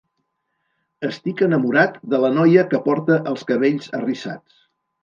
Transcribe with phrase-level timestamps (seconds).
[1.09, 4.63] Estic enamorat de la noia que porta els cabells arrissats.